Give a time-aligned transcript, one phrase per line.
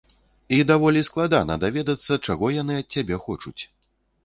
[0.55, 3.59] І даволі складана даведацца, чаго яны ад цябе хочуць.